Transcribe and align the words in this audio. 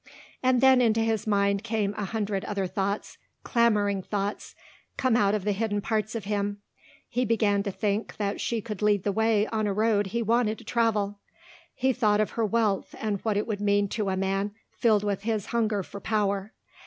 And 0.41 0.61
then 0.61 0.81
into 0.81 1.01
his 1.01 1.27
mind 1.27 1.63
came 1.63 1.93
a 1.93 2.05
hundred 2.05 2.43
other 2.45 2.65
thoughts, 2.65 3.19
clamouring 3.43 4.01
thoughts, 4.01 4.55
come 4.97 5.15
out 5.15 5.35
of 5.35 5.43
the 5.43 5.51
hidden 5.51 5.79
parts 5.79 6.15
of 6.15 6.23
him. 6.23 6.59
He 7.07 7.23
began 7.23 7.61
to 7.61 7.69
think 7.71 8.17
that 8.17 8.41
she 8.41 8.61
could 8.61 8.81
lead 8.81 9.03
the 9.03 9.11
way 9.11 9.45
on 9.45 9.67
a 9.67 9.73
road 9.73 10.07
he 10.07 10.23
wanted 10.23 10.57
to 10.57 10.63
travel. 10.63 11.19
He 11.75 11.93
thought 11.93 12.19
of 12.19 12.31
her 12.31 12.45
wealth 12.47 12.95
and 12.99 13.19
what 13.21 13.37
it 13.37 13.45
would 13.45 13.61
mean 13.61 13.87
to 13.89 14.09
a 14.09 14.17
man 14.17 14.55
filled 14.71 15.03
with 15.03 15.21
his 15.21 15.45
hunger 15.53 15.83
for 15.83 15.99
power. 15.99 16.51